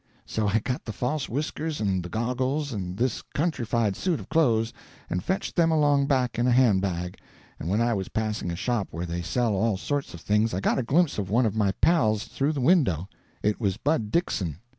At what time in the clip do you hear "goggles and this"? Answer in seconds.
2.09-3.21